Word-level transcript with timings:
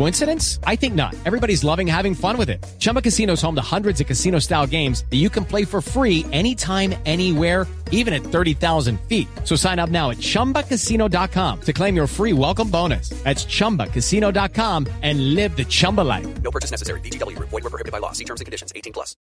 Coincidence? 0.00 0.58
I 0.64 0.76
think 0.76 0.94
not. 0.94 1.14
Everybody's 1.26 1.62
loving 1.62 1.86
having 1.86 2.14
fun 2.14 2.38
with 2.38 2.48
it. 2.48 2.64
Chumba 2.78 3.02
Casino 3.02 3.34
is 3.34 3.42
home 3.42 3.54
to 3.56 3.60
hundreds 3.76 4.00
of 4.00 4.06
casino 4.06 4.38
style 4.38 4.66
games 4.66 5.04
that 5.10 5.18
you 5.18 5.28
can 5.28 5.44
play 5.44 5.66
for 5.66 5.82
free 5.82 6.24
anytime, 6.32 6.94
anywhere, 7.04 7.66
even 7.90 8.14
at 8.14 8.22
30,000 8.22 8.98
feet. 9.02 9.28
So 9.44 9.56
sign 9.56 9.78
up 9.78 9.90
now 9.90 10.08
at 10.08 10.16
chumbacasino.com 10.16 11.60
to 11.60 11.72
claim 11.74 11.96
your 11.96 12.06
free 12.06 12.32
welcome 12.32 12.70
bonus. 12.70 13.10
That's 13.24 13.44
chumbacasino.com 13.44 14.86
and 15.02 15.34
live 15.34 15.54
the 15.54 15.66
Chumba 15.66 16.00
life. 16.00 16.40
No 16.40 16.50
purchase 16.50 16.70
necessary. 16.70 17.00
DTW, 17.00 17.38
void, 17.38 17.62
were 17.62 17.68
prohibited 17.68 17.92
by 17.92 17.98
law. 17.98 18.12
See 18.12 18.24
terms 18.24 18.40
and 18.40 18.46
conditions 18.46 18.72
18 18.74 18.94
plus. 18.94 19.16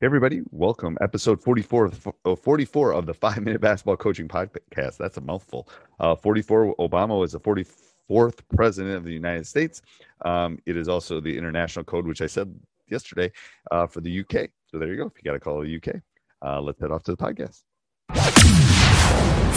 Hey 0.00 0.06
everybody, 0.06 0.42
welcome. 0.50 0.98
Episode 1.00 1.40
44 1.40 1.84
of, 1.86 2.08
the, 2.24 2.36
44 2.36 2.92
of 2.92 3.06
the 3.06 3.14
Five 3.24 3.42
Minute 3.42 3.62
Basketball 3.62 3.96
Coaching 3.96 4.28
Podcast. 4.28 4.98
That's 4.98 5.16
a 5.16 5.22
mouthful. 5.22 5.66
Uh, 5.98 6.14
44, 6.14 6.76
Obama 6.76 7.18
was 7.18 7.32
a 7.32 7.38
44. 7.38 7.72
40- 7.74 7.89
fourth 8.10 8.42
president 8.48 8.96
of 8.96 9.04
the 9.04 9.12
United 9.12 9.46
States. 9.46 9.82
Um, 10.24 10.58
it 10.66 10.76
is 10.76 10.88
also 10.88 11.20
the 11.20 11.38
international 11.38 11.84
code, 11.84 12.08
which 12.08 12.20
I 12.20 12.26
said 12.26 12.52
yesterday 12.88 13.30
uh, 13.70 13.86
for 13.86 14.00
the 14.00 14.20
UK. 14.20 14.50
So 14.66 14.80
there 14.80 14.88
you 14.88 14.96
go. 14.96 15.06
If 15.06 15.12
you 15.16 15.22
got 15.22 15.34
to 15.34 15.38
call 15.38 15.60
the 15.60 15.76
UK, 15.76 16.02
uh, 16.42 16.60
let's 16.60 16.80
head 16.80 16.90
off 16.90 17.04
to 17.04 17.14
the 17.14 17.16
podcast. 17.16 17.62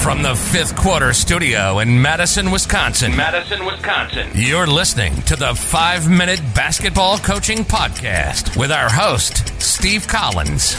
From 0.03 0.21
the 0.21 0.35
fifth 0.35 0.75
quarter 0.75 1.13
studio 1.13 1.79
in 1.79 1.99
Madison, 1.99 2.51
Wisconsin. 2.51 3.15
Madison, 3.15 3.65
Wisconsin. 3.65 4.29
You're 4.35 4.67
listening 4.67 5.15
to 5.23 5.35
the 5.35 5.55
five 5.55 6.07
minute 6.07 6.41
basketball 6.53 7.17
coaching 7.17 7.59
podcast 7.59 8.55
with 8.55 8.71
our 8.71 8.89
host, 8.89 9.59
Steve 9.59 10.07
Collins. 10.07 10.75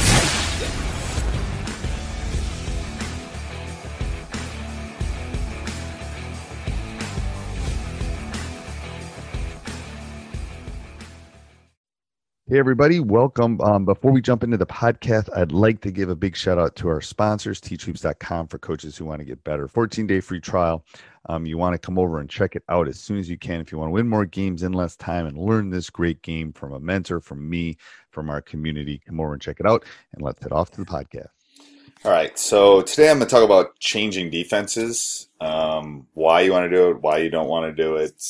Hey, 12.46 12.58
everybody, 12.58 13.00
welcome. 13.00 13.58
Um, 13.62 13.86
before 13.86 14.12
we 14.12 14.20
jump 14.20 14.44
into 14.44 14.58
the 14.58 14.66
podcast, 14.66 15.34
I'd 15.34 15.50
like 15.50 15.80
to 15.80 15.90
give 15.90 16.10
a 16.10 16.14
big 16.14 16.36
shout 16.36 16.58
out 16.58 16.76
to 16.76 16.88
our 16.88 17.00
sponsors, 17.00 17.58
teachhoops.com, 17.58 18.48
for 18.48 18.58
coaches 18.58 18.98
who 18.98 19.06
want 19.06 19.20
to 19.20 19.24
get 19.24 19.42
better. 19.44 19.66
14 19.66 20.06
day 20.06 20.20
free 20.20 20.40
trial. 20.42 20.84
Um, 21.30 21.46
you 21.46 21.56
want 21.56 21.72
to 21.72 21.78
come 21.78 21.98
over 21.98 22.20
and 22.20 22.28
check 22.28 22.54
it 22.54 22.62
out 22.68 22.86
as 22.86 23.00
soon 23.00 23.16
as 23.16 23.30
you 23.30 23.38
can. 23.38 23.62
If 23.62 23.72
you 23.72 23.78
want 23.78 23.88
to 23.88 23.94
win 23.94 24.06
more 24.06 24.26
games 24.26 24.62
in 24.62 24.74
less 24.74 24.94
time 24.94 25.24
and 25.24 25.38
learn 25.38 25.70
this 25.70 25.88
great 25.88 26.20
game 26.20 26.52
from 26.52 26.74
a 26.74 26.78
mentor, 26.78 27.18
from 27.18 27.48
me, 27.48 27.78
from 28.10 28.28
our 28.28 28.42
community, 28.42 29.00
come 29.06 29.20
over 29.20 29.32
and 29.32 29.40
check 29.40 29.58
it 29.58 29.64
out. 29.66 29.86
And 30.12 30.22
let's 30.22 30.42
head 30.42 30.52
off 30.52 30.70
to 30.72 30.80
the 30.80 30.86
podcast. 30.86 31.30
All 32.04 32.12
right. 32.12 32.38
So 32.38 32.82
today 32.82 33.10
I'm 33.10 33.16
going 33.16 33.26
to 33.26 33.34
talk 33.34 33.42
about 33.42 33.78
changing 33.78 34.28
defenses, 34.28 35.28
um, 35.40 36.08
why 36.12 36.42
you 36.42 36.52
want 36.52 36.70
to 36.70 36.76
do 36.76 36.90
it, 36.90 37.00
why 37.00 37.20
you 37.20 37.30
don't 37.30 37.48
want 37.48 37.74
to 37.74 37.82
do 37.82 37.96
it, 37.96 38.22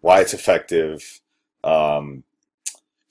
why 0.00 0.22
it's 0.22 0.32
effective. 0.32 1.20
Um, 1.62 2.24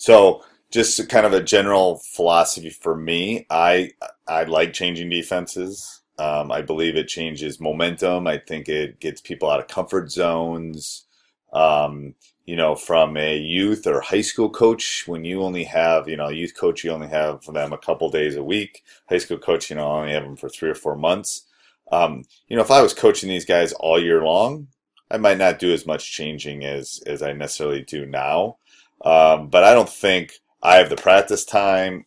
so 0.05 0.43
just 0.69 1.09
kind 1.09 1.25
of 1.25 1.33
a 1.33 1.41
general 1.41 1.97
philosophy 1.97 2.69
for 2.69 2.95
me. 2.95 3.47
I 3.49 3.89
I 4.27 4.43
like 4.43 4.71
changing 4.71 5.09
defenses. 5.09 6.01
Um, 6.19 6.51
I 6.51 6.61
believe 6.61 6.95
it 6.95 7.07
changes 7.07 7.59
momentum. 7.59 8.27
I 8.27 8.37
think 8.37 8.69
it 8.69 8.99
gets 8.99 9.19
people 9.19 9.49
out 9.49 9.59
of 9.59 9.67
comfort 9.67 10.11
zones. 10.11 11.07
Um, 11.53 12.13
you 12.45 12.55
know, 12.55 12.75
from 12.75 13.17
a 13.17 13.35
youth 13.35 13.87
or 13.87 13.99
high 13.99 14.21
school 14.21 14.47
coach, 14.51 15.05
when 15.07 15.23
you 15.23 15.41
only 15.41 15.63
have, 15.63 16.07
you 16.07 16.17
know, 16.17 16.29
youth 16.29 16.55
coach, 16.55 16.83
you 16.83 16.91
only 16.91 17.07
have 17.07 17.43
them 17.45 17.73
a 17.73 17.77
couple 17.79 18.11
days 18.11 18.35
a 18.35 18.43
week. 18.43 18.83
High 19.09 19.17
school 19.17 19.39
coach, 19.39 19.71
you 19.71 19.75
know, 19.75 19.87
only 19.87 20.13
have 20.13 20.21
them 20.21 20.35
for 20.35 20.49
three 20.49 20.69
or 20.69 20.75
four 20.75 20.95
months. 20.95 21.47
Um, 21.91 22.25
you 22.47 22.55
know, 22.55 22.61
if 22.61 22.69
I 22.69 22.83
was 22.83 22.93
coaching 22.93 23.29
these 23.29 23.45
guys 23.45 23.73
all 23.73 23.99
year 23.99 24.21
long, 24.21 24.67
I 25.09 25.17
might 25.17 25.39
not 25.39 25.57
do 25.57 25.73
as 25.73 25.87
much 25.87 26.11
changing 26.11 26.63
as 26.63 27.01
as 27.07 27.23
I 27.23 27.33
necessarily 27.33 27.81
do 27.81 28.05
now. 28.05 28.57
Um, 29.03 29.49
but 29.49 29.63
I 29.63 29.73
don't 29.73 29.89
think 29.89 30.39
I 30.63 30.77
have 30.77 30.89
the 30.89 30.95
practice 30.95 31.45
time 31.45 32.05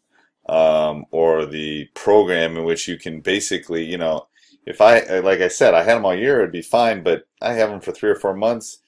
um, 0.49 1.05
or 1.11 1.47
the 1.47 1.87
program 1.95 2.57
in 2.57 2.65
which 2.65 2.89
you 2.89 2.99
can 2.99 3.21
basically, 3.21 3.85
you 3.85 3.99
know, 3.99 4.27
if 4.67 4.81
I, 4.81 5.01
like 5.21 5.41
I 5.41 5.49
said, 5.49 5.75
I 5.75 5.83
had 5.83 5.97
them 5.97 6.05
all 6.05 6.15
year, 6.15 6.41
it'd 6.41 6.53
be 6.53 6.63
fine, 6.63 7.03
but 7.03 7.27
I 7.41 7.55
have 7.55 7.71
them 7.71 7.81
for 7.81 7.93
three 7.93 8.11
or 8.11 8.17
four 8.17 8.35
months, 8.35 8.79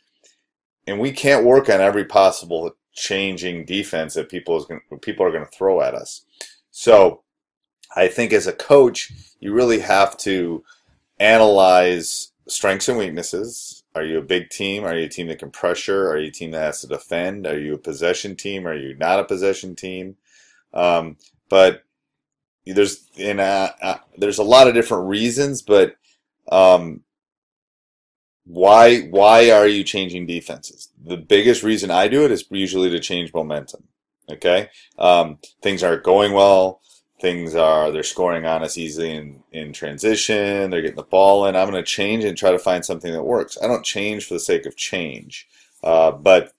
and 0.86 0.98
we 0.98 1.12
can't 1.12 1.44
work 1.44 1.68
on 1.68 1.80
every 1.80 2.04
possible 2.04 2.72
changing 2.92 3.64
defense 3.64 4.14
that 4.14 4.28
people 4.28 4.56
is 4.58 4.66
gonna, 4.66 4.80
people 5.00 5.24
are 5.24 5.30
going 5.30 5.44
to 5.44 5.50
throw 5.50 5.80
at 5.80 5.94
us. 5.94 6.22
So 6.70 7.22
I 7.96 8.08
think 8.08 8.32
as 8.32 8.46
a 8.46 8.52
coach, 8.52 9.12
you 9.40 9.52
really 9.54 9.80
have 9.80 10.16
to 10.18 10.62
analyze 11.18 12.32
strengths 12.50 12.88
and 12.88 12.98
weaknesses. 12.98 13.84
Are 13.94 14.04
you 14.04 14.18
a 14.18 14.22
big 14.22 14.50
team? 14.50 14.84
Are 14.84 14.96
you 14.96 15.06
a 15.06 15.08
team 15.08 15.28
that 15.28 15.38
can 15.38 15.50
pressure? 15.50 16.10
Are 16.10 16.18
you 16.18 16.28
a 16.28 16.32
team 16.32 16.50
that 16.52 16.62
has 16.62 16.80
to 16.82 16.86
defend? 16.86 17.46
Are 17.46 17.58
you 17.58 17.74
a 17.74 17.78
possession 17.78 18.36
team? 18.36 18.66
Are 18.66 18.76
you 18.76 18.94
not 18.96 19.20
a 19.20 19.24
possession 19.24 19.74
team? 19.74 20.16
Um, 20.72 21.16
but 21.48 21.84
there's 22.66 23.08
in 23.16 23.40
a, 23.40 24.00
there's 24.16 24.38
a 24.38 24.44
lot 24.44 24.68
of 24.68 24.74
different 24.74 25.08
reasons, 25.08 25.62
but 25.62 25.96
um, 26.52 27.02
why 28.44 29.00
why 29.02 29.50
are 29.50 29.68
you 29.68 29.84
changing 29.84 30.26
defenses? 30.26 30.88
The 31.02 31.16
biggest 31.16 31.62
reason 31.62 31.90
I 31.90 32.08
do 32.08 32.24
it 32.24 32.30
is 32.30 32.44
usually 32.50 32.90
to 32.90 33.00
change 33.00 33.32
momentum. 33.32 33.84
Okay, 34.30 34.68
um, 34.98 35.38
things 35.62 35.82
aren't 35.82 36.04
going 36.04 36.32
well. 36.32 36.80
Things 37.20 37.54
are 37.54 37.90
they're 37.90 38.02
scoring 38.02 38.46
on 38.46 38.62
us 38.62 38.78
easily 38.78 39.12
in 39.12 39.42
in 39.52 39.72
transition. 39.72 40.70
They're 40.70 40.80
getting 40.80 40.96
the 40.96 41.02
ball 41.02 41.46
in. 41.46 41.56
I'm 41.56 41.70
going 41.70 41.82
to 41.82 41.88
change 41.88 42.24
and 42.24 42.36
try 42.36 42.50
to 42.50 42.58
find 42.58 42.84
something 42.84 43.12
that 43.12 43.22
works. 43.22 43.58
I 43.62 43.66
don't 43.66 43.84
change 43.84 44.26
for 44.26 44.34
the 44.34 44.40
sake 44.40 44.64
of 44.66 44.76
change, 44.76 45.46
uh, 45.82 46.12
but 46.12 46.52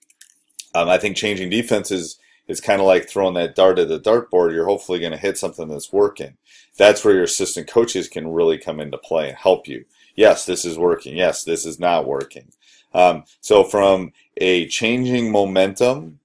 um, 0.74 0.88
I 0.88 0.98
think 0.98 1.16
changing 1.16 1.50
defenses 1.50 2.18
is 2.48 2.60
kind 2.60 2.80
of 2.80 2.86
like 2.86 3.08
throwing 3.08 3.34
that 3.34 3.54
dart 3.54 3.78
at 3.78 3.88
the 3.88 4.00
dartboard. 4.00 4.52
You're 4.52 4.66
hopefully 4.66 5.00
going 5.00 5.12
to 5.12 5.18
hit 5.18 5.38
something 5.38 5.68
that's 5.68 5.92
working. 5.92 6.36
That's 6.78 7.04
where 7.04 7.14
your 7.14 7.24
assistant 7.24 7.68
coaches 7.68 8.08
can 8.08 8.32
really 8.32 8.58
come 8.58 8.80
into 8.80 8.98
play 8.98 9.28
and 9.28 9.36
help 9.36 9.66
you. 9.68 9.84
Yes, 10.14 10.46
this 10.46 10.64
is 10.64 10.78
working. 10.78 11.16
Yes, 11.16 11.44
this 11.44 11.66
is 11.66 11.78
not 11.80 12.06
working. 12.06 12.52
Um, 12.94 13.24
so 13.40 13.64
from 13.64 14.12
a 14.36 14.66
changing 14.68 15.32
momentum 15.32 16.20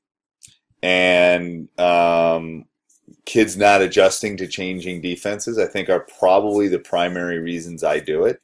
and 0.84 1.70
um, 1.80 2.66
kids 3.28 3.58
not 3.58 3.82
adjusting 3.82 4.38
to 4.38 4.48
changing 4.48 5.02
defenses, 5.02 5.60
I 5.60 5.66
think 5.66 5.90
are 5.90 6.08
probably 6.18 6.70
the 6.70 6.80
primary 6.80 7.40
reasons 7.40 7.84
I 7.84 8.00
do 8.00 8.24
it. 8.24 8.42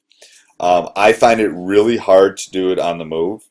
Um, 0.59 0.89
I 0.97 1.13
find 1.13 1.39
it 1.39 1.47
really 1.47 1.95
hard 1.95 2.35
to 2.37 2.51
do 2.51 2.71
it 2.71 2.79
on 2.79 2.97
the 2.97 3.05
move. 3.05 3.47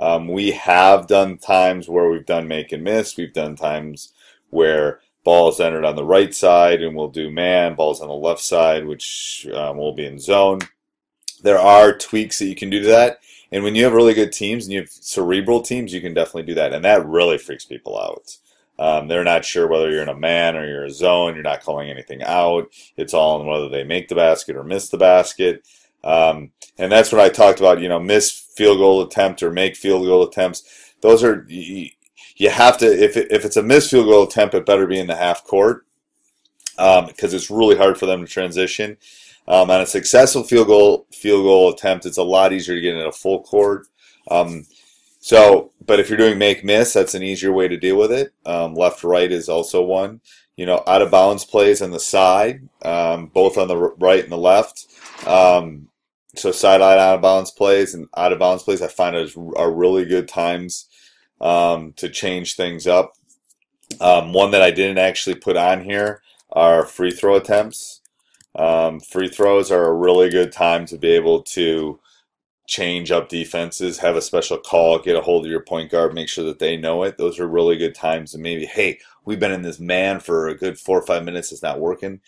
Um, 0.00 0.26
we 0.26 0.50
have 0.50 1.06
done 1.06 1.38
times 1.38 1.88
where 1.88 2.10
we've 2.10 2.26
done 2.26 2.48
make 2.48 2.72
and 2.72 2.82
miss. 2.82 3.16
We've 3.16 3.32
done 3.32 3.54
times 3.54 4.12
where 4.50 5.00
balls 5.22 5.60
entered 5.60 5.84
on 5.84 5.94
the 5.94 6.04
right 6.04 6.34
side 6.34 6.82
and 6.82 6.96
we'll 6.96 7.08
do 7.08 7.30
man, 7.30 7.76
balls 7.76 8.00
on 8.00 8.08
the 8.08 8.14
left 8.14 8.42
side, 8.42 8.84
which 8.84 9.46
um, 9.54 9.76
will 9.76 9.94
be 9.94 10.04
in 10.04 10.18
zone. 10.18 10.58
There 11.44 11.58
are 11.58 11.96
tweaks 11.96 12.40
that 12.40 12.46
you 12.46 12.56
can 12.56 12.68
do 12.68 12.80
to 12.80 12.88
that. 12.88 13.20
And 13.52 13.62
when 13.62 13.76
you 13.76 13.84
have 13.84 13.92
really 13.92 14.14
good 14.14 14.32
teams 14.32 14.64
and 14.64 14.72
you 14.72 14.80
have 14.80 14.90
cerebral 14.90 15.62
teams, 15.62 15.92
you 15.92 16.00
can 16.00 16.14
definitely 16.14 16.42
do 16.42 16.54
that. 16.54 16.72
And 16.72 16.84
that 16.84 17.06
really 17.06 17.38
freaks 17.38 17.64
people 17.64 17.96
out. 17.96 18.36
Um, 18.78 19.08
they're 19.08 19.24
not 19.24 19.44
sure 19.44 19.68
whether 19.68 19.90
you're 19.90 20.02
in 20.02 20.08
a 20.08 20.16
man 20.16 20.56
or 20.56 20.66
you're 20.66 20.84
a 20.84 20.90
zone. 20.90 21.34
You're 21.34 21.44
not 21.44 21.62
calling 21.62 21.90
anything 21.90 22.22
out. 22.22 22.72
It's 22.96 23.14
all 23.14 23.40
on 23.40 23.46
whether 23.46 23.68
they 23.68 23.84
make 23.84 24.08
the 24.08 24.16
basket 24.16 24.56
or 24.56 24.64
miss 24.64 24.88
the 24.88 24.98
basket. 24.98 25.64
Um, 26.02 26.50
and 26.76 26.90
that's 26.90 27.12
what 27.12 27.20
I 27.20 27.28
talked 27.28 27.60
about. 27.60 27.80
You 27.80 27.88
know, 27.88 28.00
miss 28.00 28.30
field 28.30 28.78
goal 28.78 29.02
attempt 29.02 29.42
or 29.42 29.50
make 29.50 29.76
field 29.76 30.06
goal 30.06 30.24
attempts. 30.24 30.92
Those 31.00 31.22
are 31.22 31.44
you, 31.48 31.90
you 32.36 32.50
have 32.50 32.78
to 32.78 32.86
if 32.86 33.16
it, 33.16 33.30
if 33.30 33.44
it's 33.44 33.56
a 33.56 33.62
missed 33.62 33.90
field 33.90 34.06
goal 34.06 34.24
attempt, 34.24 34.54
it 34.54 34.66
better 34.66 34.86
be 34.86 34.98
in 34.98 35.06
the 35.06 35.16
half 35.16 35.44
court 35.44 35.86
because 36.76 36.98
um, 37.04 37.36
it's 37.36 37.50
really 37.50 37.76
hard 37.76 37.98
for 37.98 38.06
them 38.06 38.20
to 38.20 38.30
transition. 38.30 38.96
Um, 39.46 39.70
on 39.70 39.82
a 39.82 39.86
successful 39.86 40.42
field 40.42 40.66
goal 40.66 41.06
field 41.12 41.44
goal 41.44 41.72
attempt, 41.72 42.06
it's 42.06 42.16
a 42.16 42.22
lot 42.22 42.52
easier 42.52 42.74
to 42.74 42.80
get 42.80 42.96
in 42.96 43.06
a 43.06 43.12
full 43.12 43.42
court. 43.42 43.86
Um, 44.30 44.66
so, 45.24 45.72
but 45.86 46.00
if 46.00 46.10
you're 46.10 46.18
doing 46.18 46.36
make 46.36 46.66
miss, 46.66 46.92
that's 46.92 47.14
an 47.14 47.22
easier 47.22 47.50
way 47.50 47.66
to 47.66 47.78
deal 47.78 47.96
with 47.96 48.12
it. 48.12 48.34
Um, 48.44 48.74
left 48.74 49.02
right 49.02 49.32
is 49.32 49.48
also 49.48 49.82
one. 49.82 50.20
You 50.54 50.66
know, 50.66 50.82
out 50.86 51.00
of 51.00 51.10
bounds 51.10 51.46
plays 51.46 51.80
on 51.80 51.92
the 51.92 51.98
side, 51.98 52.68
um, 52.82 53.28
both 53.28 53.56
on 53.56 53.66
the 53.66 53.74
right 53.74 54.22
and 54.22 54.30
the 54.30 54.36
left. 54.36 54.84
Um, 55.26 55.88
so 56.36 56.52
sideline 56.52 56.98
out 56.98 57.14
of 57.14 57.22
bounds 57.22 57.50
plays 57.50 57.94
and 57.94 58.06
out 58.14 58.34
of 58.34 58.38
bounds 58.38 58.64
plays, 58.64 58.82
I 58.82 58.88
find 58.88 59.16
are 59.16 59.72
really 59.72 60.04
good 60.04 60.28
times 60.28 60.90
um, 61.40 61.94
to 61.94 62.10
change 62.10 62.56
things 62.56 62.86
up. 62.86 63.14
Um, 64.02 64.34
one 64.34 64.50
that 64.50 64.60
I 64.60 64.72
didn't 64.72 64.98
actually 64.98 65.36
put 65.36 65.56
on 65.56 65.84
here 65.84 66.20
are 66.52 66.84
free 66.84 67.12
throw 67.12 67.36
attempts. 67.36 68.02
Um, 68.54 69.00
free 69.00 69.28
throws 69.28 69.72
are 69.72 69.86
a 69.86 69.94
really 69.94 70.28
good 70.28 70.52
time 70.52 70.84
to 70.84 70.98
be 70.98 71.12
able 71.12 71.40
to 71.44 71.98
change 72.66 73.10
up 73.10 73.28
defenses, 73.28 73.98
have 73.98 74.16
a 74.16 74.22
special 74.22 74.58
call, 74.58 74.98
get 74.98 75.16
a 75.16 75.20
hold 75.20 75.44
of 75.44 75.50
your 75.50 75.60
point 75.60 75.90
guard, 75.90 76.14
make 76.14 76.28
sure 76.28 76.44
that 76.44 76.58
they 76.58 76.76
know 76.76 77.02
it. 77.02 77.18
Those 77.18 77.38
are 77.38 77.46
really 77.46 77.76
good 77.76 77.94
times 77.94 78.34
And 78.34 78.42
maybe, 78.42 78.64
hey, 78.64 78.98
we've 79.24 79.40
been 79.40 79.52
in 79.52 79.62
this 79.62 79.78
man 79.78 80.20
for 80.20 80.48
a 80.48 80.56
good 80.56 80.78
four 80.78 80.98
or 80.98 81.06
five 81.06 81.24
minutes, 81.24 81.52
it's 81.52 81.62
not 81.62 81.80
working. 81.80 82.20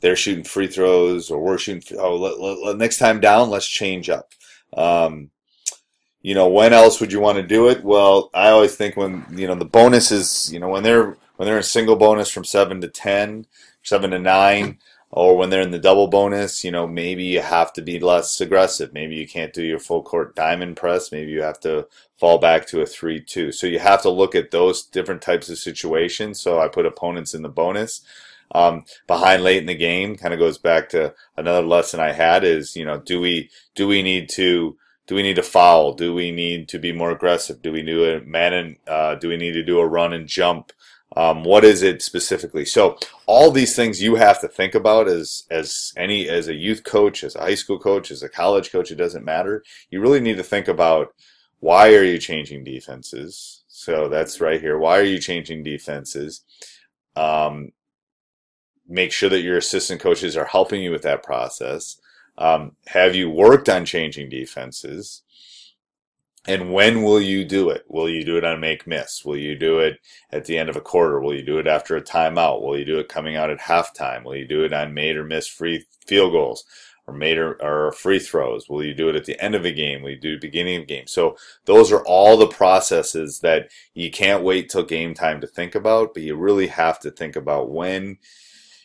They're 0.00 0.16
shooting 0.16 0.44
free 0.44 0.68
throws, 0.68 1.30
or 1.30 1.42
we're 1.42 1.58
shooting. 1.58 1.98
Oh, 1.98 2.16
let, 2.16 2.40
let, 2.40 2.58
let, 2.58 2.76
next 2.78 2.98
time 2.98 3.20
down, 3.20 3.50
let's 3.50 3.66
change 3.66 4.08
up. 4.08 4.32
Um, 4.72 5.30
you 6.22 6.34
know, 6.34 6.48
when 6.48 6.72
else 6.72 7.00
would 7.00 7.12
you 7.12 7.20
want 7.20 7.36
to 7.36 7.42
do 7.42 7.68
it? 7.68 7.84
Well, 7.84 8.30
I 8.32 8.48
always 8.48 8.74
think 8.74 8.96
when 8.96 9.26
you 9.30 9.46
know 9.46 9.54
the 9.54 9.66
bonus 9.66 10.10
is, 10.10 10.50
you 10.50 10.58
know, 10.58 10.68
when 10.68 10.82
they're 10.82 11.18
when 11.36 11.46
they're 11.46 11.58
in 11.58 11.62
single 11.62 11.96
bonus 11.96 12.30
from 12.30 12.44
seven 12.44 12.80
to 12.80 12.88
ten, 12.88 13.46
seven 13.82 14.10
to 14.12 14.18
nine 14.18 14.78
or 15.12 15.36
when 15.36 15.50
they're 15.50 15.60
in 15.60 15.72
the 15.72 15.78
double 15.78 16.06
bonus, 16.06 16.62
you 16.62 16.70
know, 16.70 16.86
maybe 16.86 17.24
you 17.24 17.40
have 17.40 17.72
to 17.72 17.82
be 17.82 17.98
less 17.98 18.40
aggressive. 18.40 18.92
Maybe 18.92 19.16
you 19.16 19.26
can't 19.26 19.52
do 19.52 19.62
your 19.62 19.80
full 19.80 20.02
court 20.02 20.36
diamond 20.36 20.76
press. 20.76 21.10
Maybe 21.10 21.32
you 21.32 21.42
have 21.42 21.58
to 21.60 21.88
fall 22.16 22.38
back 22.38 22.66
to 22.68 22.80
a 22.80 22.86
3 22.86 23.20
2. 23.20 23.50
So 23.50 23.66
you 23.66 23.80
have 23.80 24.02
to 24.02 24.10
look 24.10 24.36
at 24.36 24.52
those 24.52 24.84
different 24.84 25.20
types 25.20 25.48
of 25.48 25.58
situations. 25.58 26.40
So 26.40 26.60
I 26.60 26.68
put 26.68 26.86
opponents 26.86 27.34
in 27.34 27.42
the 27.42 27.48
bonus. 27.48 28.02
Um, 28.52 28.84
behind 29.06 29.42
late 29.42 29.58
in 29.58 29.66
the 29.66 29.74
game 29.74 30.16
kind 30.16 30.34
of 30.34 30.40
goes 30.40 30.58
back 30.58 30.88
to 30.90 31.14
another 31.36 31.62
lesson 31.62 32.00
I 32.00 32.12
had 32.12 32.44
is, 32.44 32.76
you 32.76 32.84
know, 32.84 32.98
do 32.98 33.20
we, 33.20 33.50
do 33.74 33.88
we 33.88 34.02
need 34.02 34.28
to, 34.30 34.76
do 35.06 35.14
we 35.14 35.22
need 35.22 35.36
to 35.36 35.42
foul? 35.42 35.92
Do 35.92 36.14
we 36.14 36.30
need 36.30 36.68
to 36.68 36.78
be 36.78 36.92
more 36.92 37.10
aggressive? 37.10 37.62
Do 37.62 37.72
we 37.72 37.82
do 37.82 38.04
a 38.04 38.20
man 38.20 38.52
and, 38.52 38.76
uh, 38.86 39.14
do 39.16 39.28
we 39.28 39.36
need 39.36 39.52
to 39.52 39.62
do 39.64 39.78
a 39.78 39.86
run 39.86 40.12
and 40.12 40.26
jump? 40.26 40.72
Um, 41.16 41.42
what 41.42 41.64
is 41.64 41.82
it 41.82 42.02
specifically? 42.02 42.64
So 42.64 42.98
all 43.26 43.50
these 43.50 43.74
things 43.74 44.02
you 44.02 44.14
have 44.14 44.40
to 44.42 44.48
think 44.48 44.74
about 44.74 45.08
as 45.08 45.44
as 45.50 45.92
any 45.96 46.28
as 46.28 46.46
a 46.46 46.54
youth 46.54 46.84
coach, 46.84 47.24
as 47.24 47.34
a 47.34 47.40
high 47.40 47.56
school 47.56 47.80
coach, 47.80 48.10
as 48.10 48.22
a 48.22 48.28
college 48.28 48.70
coach. 48.70 48.90
It 48.90 48.96
doesn't 48.96 49.24
matter. 49.24 49.64
You 49.90 50.00
really 50.00 50.20
need 50.20 50.36
to 50.36 50.44
think 50.44 50.68
about 50.68 51.12
why 51.58 51.94
are 51.94 52.04
you 52.04 52.18
changing 52.18 52.64
defenses. 52.64 53.64
So 53.66 54.08
that's 54.08 54.40
right 54.40 54.60
here. 54.60 54.78
Why 54.78 54.98
are 54.98 55.04
you 55.04 55.18
changing 55.18 55.62
defenses? 55.62 56.42
Um, 57.16 57.72
make 58.88 59.12
sure 59.12 59.28
that 59.28 59.42
your 59.42 59.58
assistant 59.58 60.00
coaches 60.00 60.36
are 60.36 60.44
helping 60.44 60.82
you 60.82 60.90
with 60.90 61.02
that 61.02 61.22
process. 61.22 62.00
Um, 62.38 62.76
have 62.86 63.14
you 63.14 63.30
worked 63.30 63.68
on 63.68 63.84
changing 63.84 64.28
defenses? 64.30 65.22
And 66.50 66.72
when 66.72 67.04
will 67.04 67.20
you 67.20 67.44
do 67.44 67.70
it? 67.70 67.84
Will 67.86 68.08
you 68.08 68.24
do 68.24 68.36
it 68.36 68.44
on 68.44 68.58
make 68.58 68.84
miss? 68.84 69.24
Will 69.24 69.36
you 69.36 69.54
do 69.54 69.78
it 69.78 70.00
at 70.32 70.46
the 70.46 70.58
end 70.58 70.68
of 70.68 70.74
a 70.74 70.80
quarter? 70.80 71.20
Will 71.20 71.32
you 71.32 71.44
do 71.44 71.58
it 71.58 71.68
after 71.68 71.96
a 71.96 72.02
timeout? 72.02 72.60
Will 72.60 72.76
you 72.76 72.84
do 72.84 72.98
it 72.98 73.08
coming 73.08 73.36
out 73.36 73.50
at 73.50 73.60
halftime? 73.60 74.24
Will 74.24 74.34
you 74.34 74.48
do 74.48 74.64
it 74.64 74.72
on 74.72 74.92
made 74.92 75.16
or 75.16 75.22
missed 75.22 75.52
free 75.52 75.84
field 76.04 76.32
goals 76.32 76.64
or 77.06 77.14
made 77.14 77.38
or, 77.38 77.52
or 77.62 77.92
free 77.92 78.18
throws? 78.18 78.68
Will 78.68 78.82
you 78.82 78.94
do 78.94 79.08
it 79.08 79.14
at 79.14 79.26
the 79.26 79.40
end 79.40 79.54
of 79.54 79.64
a 79.64 79.70
game? 79.70 80.02
Will 80.02 80.10
you 80.10 80.18
do 80.18 80.34
it 80.34 80.40
beginning 80.40 80.80
of 80.80 80.88
game? 80.88 81.06
So 81.06 81.36
those 81.66 81.92
are 81.92 82.04
all 82.04 82.36
the 82.36 82.48
processes 82.48 83.38
that 83.44 83.70
you 83.94 84.10
can't 84.10 84.42
wait 84.42 84.70
till 84.70 84.82
game 84.82 85.14
time 85.14 85.40
to 85.42 85.46
think 85.46 85.76
about, 85.76 86.14
but 86.14 86.24
you 86.24 86.34
really 86.34 86.66
have 86.66 86.98
to 87.00 87.12
think 87.12 87.36
about 87.36 87.70
when 87.70 88.18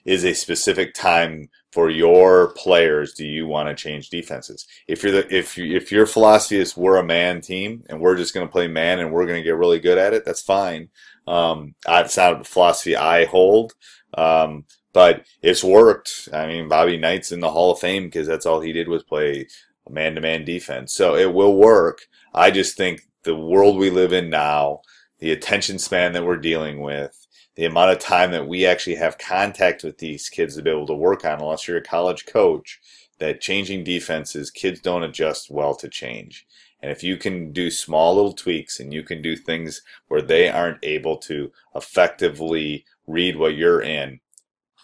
is 0.05 0.23
a 0.23 0.35
specific 0.35 0.93
time 0.93 1.49
for 1.75 1.89
your 1.89 2.53
players 2.53 3.13
do 3.15 3.25
you 3.25 3.45
want 3.45 3.67
to 3.67 3.75
change 3.75 4.09
defenses? 4.09 4.65
If 4.87 5.03
you're 5.03 5.11
the 5.11 5.35
if 5.35 5.57
you, 5.57 5.75
if 5.75 5.91
your 5.91 6.05
philosophy 6.05 6.55
is 6.55 6.77
we're 6.77 6.95
a 6.95 7.03
man 7.03 7.41
team 7.41 7.83
and 7.89 7.99
we're 7.99 8.15
just 8.15 8.33
going 8.33 8.47
to 8.47 8.51
play 8.51 8.69
man 8.69 8.99
and 8.99 9.11
we're 9.11 9.25
going 9.25 9.39
to 9.39 9.43
get 9.43 9.57
really 9.57 9.81
good 9.81 9.97
at 9.97 10.13
it 10.13 10.23
that's 10.23 10.41
fine. 10.41 10.87
Um 11.27 11.75
that's 11.85 12.15
not 12.15 12.39
a 12.39 12.43
philosophy 12.45 12.95
i 12.95 13.25
hold 13.25 13.73
um 14.17 14.63
but 14.93 15.25
it's 15.41 15.65
worked. 15.65 16.29
I 16.31 16.47
mean 16.47 16.69
bobby 16.69 16.95
knight's 16.95 17.33
in 17.33 17.41
the 17.41 17.51
hall 17.51 17.73
of 17.73 17.79
fame 17.79 18.05
because 18.05 18.25
that's 18.25 18.45
all 18.45 18.61
he 18.61 18.71
did 18.71 18.87
was 18.87 19.03
play 19.03 19.45
man-to-man 19.89 20.45
defense. 20.45 20.93
So 20.93 21.15
it 21.15 21.33
will 21.33 21.57
work. 21.57 22.07
I 22.33 22.51
just 22.51 22.77
think 22.77 23.01
the 23.23 23.35
world 23.35 23.77
we 23.77 23.89
live 23.89 24.13
in 24.13 24.29
now 24.29 24.79
the 25.19 25.33
attention 25.33 25.77
span 25.77 26.13
that 26.13 26.23
we're 26.23 26.37
dealing 26.37 26.79
with 26.79 27.24
the 27.55 27.65
amount 27.65 27.91
of 27.91 27.99
time 27.99 28.31
that 28.31 28.47
we 28.47 28.65
actually 28.65 28.95
have 28.95 29.17
contact 29.17 29.83
with 29.83 29.97
these 29.97 30.29
kids 30.29 30.55
to 30.55 30.61
be 30.61 30.69
able 30.69 30.87
to 30.87 30.93
work 30.93 31.23
on, 31.25 31.39
unless 31.39 31.67
you're 31.67 31.77
a 31.77 31.81
college 31.81 32.25
coach, 32.25 32.79
that 33.19 33.41
changing 33.41 33.83
defenses, 33.83 34.51
kids 34.51 34.81
don't 34.81 35.03
adjust 35.03 35.49
well 35.49 35.73
to 35.75 35.87
change. 35.87 36.45
And 36.81 36.91
if 36.91 37.01
you 37.01 37.17
can 37.17 37.51
do 37.53 37.71
small 37.71 38.15
little 38.15 38.33
tweaks 38.33 38.79
and 38.79 38.93
you 38.93 39.03
can 39.03 39.21
do 39.21 39.35
things 39.35 39.81
where 40.07 40.21
they 40.21 40.49
aren't 40.49 40.83
able 40.83 41.17
to 41.19 41.51
effectively 41.73 42.85
read 43.07 43.37
what 43.37 43.55
you're 43.55 43.81
in, 43.81 44.19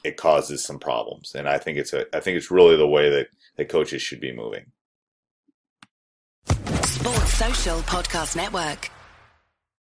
it 0.04 0.18
causes 0.18 0.64
some 0.64 0.80
problems. 0.80 1.36
And 1.36 1.48
I 1.48 1.58
think 1.58 1.78
it's 1.78 1.94
a 1.94 2.06
I 2.16 2.20
think 2.22 2.38
it's 2.38 2.50
really 2.50 2.76
the 2.76 2.88
way 2.88 3.10
that, 3.10 3.28
that 3.58 3.70
coaches 3.70 4.02
should 4.02 4.22
be 4.22 4.32
moving. 4.32 4.72
Sports 6.84 7.34
Social 7.34 7.80
Podcast 7.82 8.36
Network. 8.36 8.90